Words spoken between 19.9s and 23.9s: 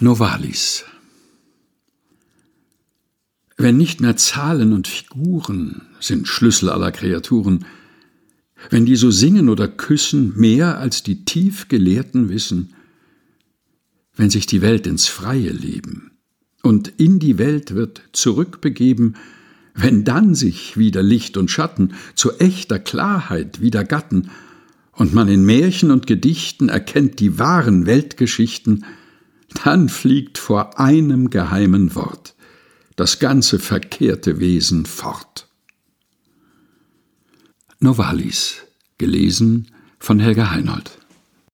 dann sich wieder Licht und Schatten zu echter Klarheit wieder